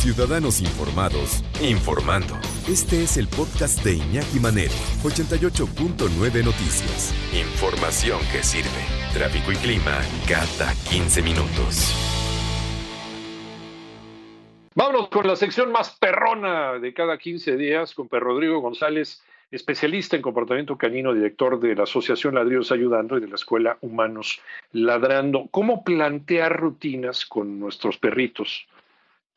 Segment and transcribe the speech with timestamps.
[0.00, 2.32] Ciudadanos informados, informando.
[2.66, 7.14] Este es el podcast de Iñaki Manero, 88.9 Noticias.
[7.34, 8.80] Información que sirve.
[9.12, 11.94] Tráfico y clima cada 15 minutos.
[14.74, 20.16] Vámonos con la sección más perrona de cada 15 días con Per Rodrigo González, especialista
[20.16, 24.40] en comportamiento canino, director de la Asociación Ladrillos Ayudando y de la Escuela Humanos
[24.72, 25.48] Ladrando.
[25.50, 28.66] ¿Cómo plantear rutinas con nuestros perritos?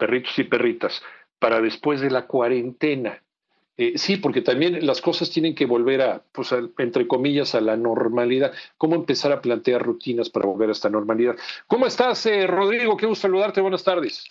[0.03, 1.01] Perritos y perritas,
[1.39, 3.23] para después de la cuarentena.
[3.77, 7.77] Eh, sí, porque también las cosas tienen que volver a, pues, entre comillas, a la
[7.77, 8.51] normalidad.
[8.77, 11.37] ¿Cómo empezar a plantear rutinas para volver a esta normalidad?
[11.67, 12.97] ¿Cómo estás, eh, Rodrigo?
[12.97, 13.61] Qué gusto saludarte.
[13.61, 14.25] Buenas tardes.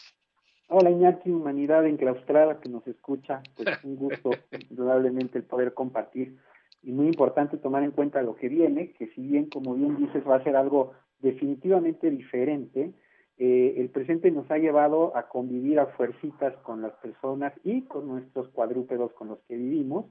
[0.69, 3.42] Hola, Iñaki, humanidad enclaustrada que nos escucha.
[3.56, 4.33] Pues un gusto,
[4.68, 6.36] indudablemente, el poder compartir.
[6.83, 10.22] Y muy importante tomar en cuenta lo que viene, que si bien, como bien dices,
[10.28, 12.92] va a ser algo definitivamente diferente,
[13.38, 18.06] eh, el presente nos ha llevado a convivir a fuercitas con las personas y con
[18.06, 20.06] nuestros cuadrúpedos con los que vivimos,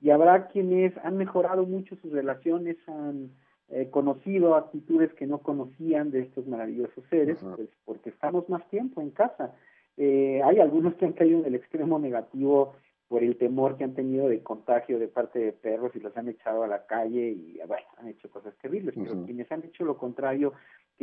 [0.00, 3.30] y habrá quienes han mejorado mucho sus relaciones, han
[3.68, 9.00] eh, conocido actitudes que no conocían de estos maravillosos seres, pues porque estamos más tiempo
[9.00, 9.54] en casa.
[9.96, 12.74] Eh, hay algunos que han caído en el extremo negativo
[13.08, 16.28] por el temor que han tenido de contagio de parte de perros y los han
[16.28, 19.98] echado a la calle y bueno, han hecho cosas terribles, pero quienes han hecho lo
[19.98, 20.54] contrario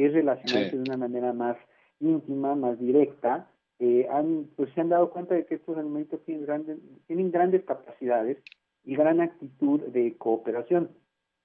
[0.05, 1.58] es relacionarse de una manera más
[2.00, 6.45] íntima, más directa, eh, han, pues se han dado cuenta de que estos alimentos tienen
[6.45, 8.38] grandes, tienen grandes capacidades
[8.83, 10.89] y gran actitud de cooperación.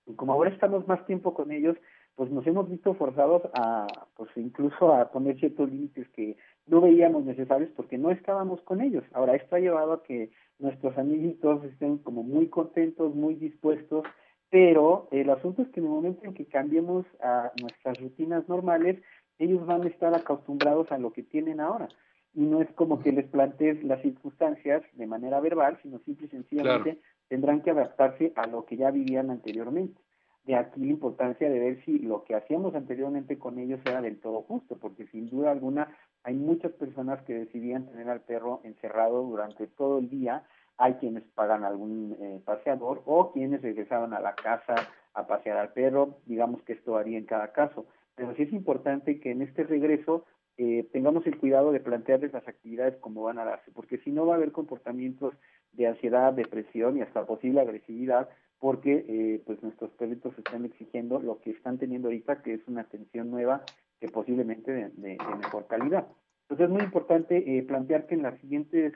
[0.06, 1.76] Y como ahora estamos más tiempo con ellos,
[2.16, 6.36] pues nos hemos visto forzados a, pues incluso a poner ciertos límites que
[6.66, 9.04] no veíamos necesarios porque no estábamos con ellos.
[9.12, 14.04] Ahora, esto ha llevado a que nuestros amiguitos estén como muy contentos, muy dispuestos
[14.50, 19.03] pero el asunto es que en el momento en que cambiemos a nuestras rutinas normales,
[19.38, 21.88] ellos van a estar acostumbrados a lo que tienen ahora.
[22.34, 26.31] Y no es como que les plantees las circunstancias de manera verbal, sino simple y
[26.31, 30.00] sencillamente tendrán que adaptarse a lo que ya vivían anteriormente.
[30.44, 34.21] De aquí la importancia de ver si lo que hacíamos anteriormente con ellos era del
[34.21, 39.22] todo justo, porque sin duda alguna hay muchas personas que decidían tener al perro encerrado
[39.22, 40.44] durante todo el día
[40.76, 44.74] hay quienes pagan algún eh, paseador o quienes regresaban a la casa
[45.14, 47.86] a pasear al perro, digamos que esto varía en cada caso.
[48.16, 50.24] Pero sí es importante que en este regreso
[50.56, 54.26] eh, tengamos el cuidado de plantearles las actividades como van a darse, porque si no
[54.26, 55.34] va a haber comportamientos
[55.72, 61.41] de ansiedad, depresión y hasta posible agresividad, porque eh, pues nuestros perritos están exigiendo lo
[61.41, 63.62] que están teniendo ahorita, que es una atención nueva
[64.00, 66.06] que posiblemente de, de mejor calidad.
[66.42, 68.92] Entonces es muy importante plantear que en las siguientes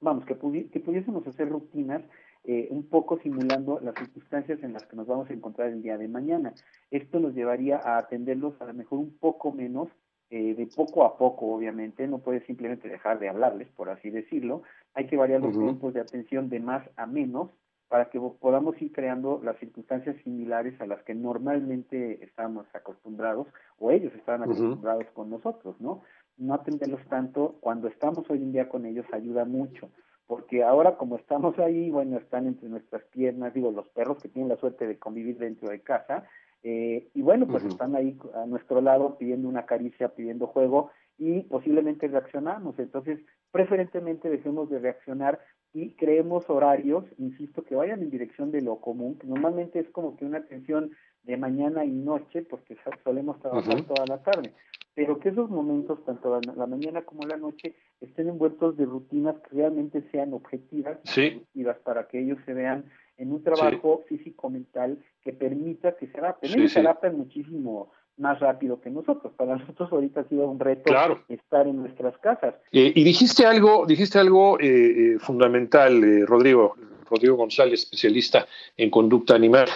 [0.00, 0.36] vamos, que,
[0.68, 2.02] que pudiésemos hacer rutinas
[2.44, 5.98] eh, un poco simulando las circunstancias en las que nos vamos a encontrar el día
[5.98, 6.54] de mañana.
[6.92, 9.88] Esto nos llevaría a atenderlos a lo mejor un poco menos,
[10.30, 14.62] eh, de poco a poco, obviamente, no puede simplemente dejar de hablarles, por así decirlo.
[14.94, 17.50] Hay que variar los tiempos de atención de más a menos
[17.88, 23.46] para que podamos ir creando las circunstancias similares a las que normalmente estábamos acostumbrados
[23.78, 26.02] o ellos estaban acostumbrados con nosotros, ¿no?
[26.38, 29.90] No atenderlos tanto cuando estamos hoy en día con ellos ayuda mucho
[30.26, 34.48] porque ahora como estamos ahí, bueno, están entre nuestras piernas, digo, los perros que tienen
[34.48, 36.24] la suerte de convivir dentro de casa,
[36.62, 41.42] eh, y bueno, pues están ahí a nuestro lado pidiendo una caricia, pidiendo juego, y
[41.42, 42.78] posiblemente reaccionamos.
[42.78, 43.20] Entonces,
[43.52, 45.40] preferentemente dejemos de reaccionar
[45.72, 50.16] y creemos horarios, insisto, que vayan en dirección de lo común, que normalmente es como
[50.16, 50.90] que una atención
[51.26, 54.52] de mañana y noche, porque solemos trabajar toda la tarde.
[54.94, 59.56] Pero que esos momentos, tanto la, mañana como la noche, estén envueltos de rutinas que
[59.56, 60.98] realmente sean objetivas,
[61.84, 62.84] para que ellos se vean
[63.18, 66.50] en un trabajo físico-mental que permita que se adapten.
[66.50, 69.32] ellos se adaptan muchísimo más rápido que nosotros.
[69.36, 70.90] Para nosotros ahorita ha sido un reto
[71.28, 72.54] estar en nuestras casas.
[72.72, 74.66] Eh, y dijiste algo, dijiste algo eh,
[75.14, 76.74] eh, fundamental, Rodrigo,
[77.10, 78.46] Rodrigo González, especialista
[78.76, 79.68] en conducta animal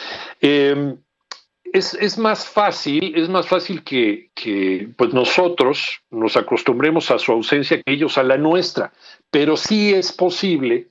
[1.73, 7.33] es, es, más fácil, es más fácil que, que, pues nosotros nos acostumbremos a su
[7.33, 8.93] ausencia que ellos a la nuestra,
[9.31, 10.89] pero sí es posible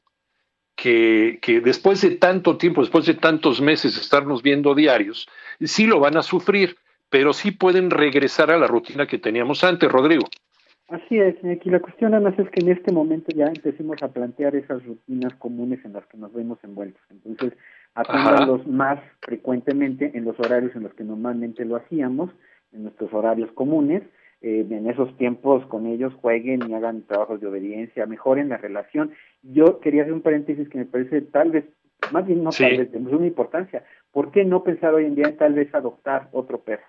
[0.75, 5.27] que, que, después de tanto tiempo, después de tantos meses estarnos viendo diarios,
[5.61, 6.77] sí lo van a sufrir,
[7.09, 10.25] pero sí pueden regresar a la rutina que teníamos antes, Rodrigo.
[10.89, 14.55] Así es, aquí la cuestión además es que en este momento ya empecemos a plantear
[14.55, 17.01] esas rutinas comunes en las que nos vemos envueltos.
[17.11, 17.53] Entonces,
[18.01, 22.29] atenderlos más frecuentemente en los horarios en los que normalmente lo hacíamos,
[22.71, 24.03] en nuestros horarios comunes,
[24.41, 29.11] eh, en esos tiempos con ellos jueguen y hagan trabajos de obediencia, mejoren la relación.
[29.43, 31.65] Yo quería hacer un paréntesis que me parece tal vez,
[32.11, 33.83] más bien no tal vez, de una importancia.
[34.11, 36.85] ¿Por qué no pensar hoy en día en tal vez adoptar otro perro?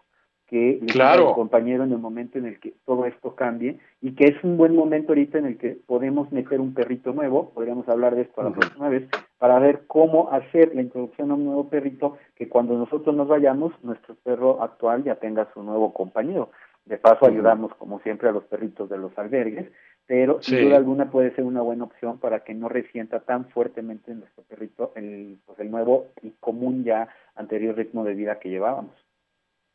[0.50, 1.32] Que le claro.
[1.32, 4.74] compañero en el momento en el que todo esto cambie y que es un buen
[4.74, 8.44] momento ahorita en el que podemos meter un perrito nuevo, podríamos hablar de esto a
[8.44, 9.08] la próxima vez,
[9.38, 13.72] para ver cómo hacer la introducción a un nuevo perrito que cuando nosotros nos vayamos,
[13.84, 16.50] nuestro perro actual ya tenga su nuevo compañero.
[16.84, 19.70] De paso, ayudamos como siempre a los perritos de los albergues,
[20.06, 24.12] pero sin duda alguna puede ser una buena opción para que no resienta tan fuertemente
[24.12, 28.96] nuestro perrito el, pues, el nuevo y común ya anterior ritmo de vida que llevábamos.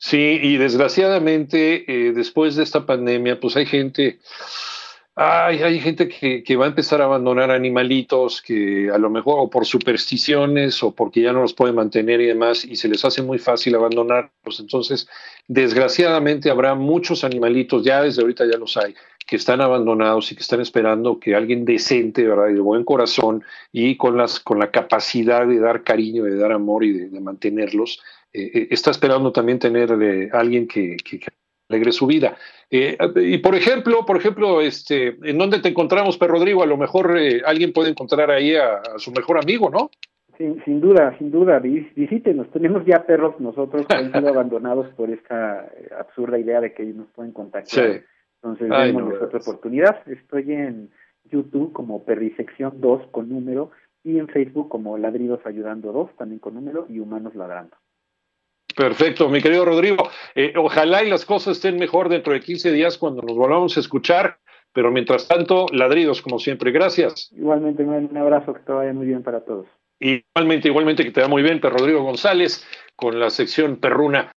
[0.07, 4.19] Sí, y desgraciadamente eh, después de esta pandemia, pues hay gente,
[5.16, 9.38] ay, hay gente que, que, va a empezar a abandonar animalitos que a lo mejor
[9.40, 13.04] o por supersticiones o porque ya no los pueden mantener y demás, y se les
[13.04, 14.60] hace muy fácil abandonarlos.
[14.60, 15.07] Entonces,
[15.48, 18.94] desgraciadamente habrá muchos animalitos, ya desde ahorita ya los hay,
[19.25, 22.50] que están abandonados y que están esperando que alguien decente, ¿verdad?
[22.50, 26.52] Y de buen corazón y con, las, con la capacidad de dar cariño, de dar
[26.52, 28.04] amor y de mantenerlos,
[28.35, 30.97] eh, eh, está esperando también tener eh, alguien que,
[31.69, 32.35] alegre su vida.
[32.69, 36.61] y por ejemplo, por ejemplo, este, ¿en dónde te encontramos, Per Rodrigo?
[36.61, 39.89] A lo mejor alguien puede encontrar ahí a, su mejor amigo, ¿no?
[40.37, 42.51] Sin, sin duda, sin duda, visítenos.
[42.51, 46.97] Tenemos ya perros nosotros que han sido abandonados por esta absurda idea de que ellos
[46.97, 48.03] nos pueden contactar.
[48.43, 50.07] Entonces, vemos otra oportunidad.
[50.07, 50.91] Estoy en
[51.31, 53.71] YouTube como Perrisección 2 con número
[54.03, 57.75] y en Facebook como Ladridos Ayudando 2 también con número y Humanos Ladrando.
[58.75, 60.10] Perfecto, mi querido Rodrigo.
[60.36, 63.80] Eh, ojalá y las cosas estén mejor dentro de 15 días cuando nos volvamos a
[63.80, 64.38] escuchar,
[64.74, 66.72] pero mientras tanto, ladridos como siempre.
[66.72, 67.31] Gracias.
[67.38, 69.66] Igualmente, un abrazo, que te vaya muy bien para todos.
[70.00, 72.68] Igualmente, igualmente que te va muy bien, Rodrigo González,
[72.98, 74.36] con la sección perruna